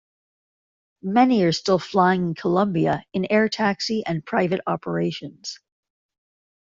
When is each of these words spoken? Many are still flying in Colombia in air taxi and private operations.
Many 1.03 1.43
are 1.43 1.51
still 1.51 1.77
flying 1.77 2.25
in 2.29 2.33
Colombia 2.33 3.05
in 3.13 3.27
air 3.31 3.47
taxi 3.47 4.03
and 4.03 4.25
private 4.25 4.59
operations. 4.65 5.59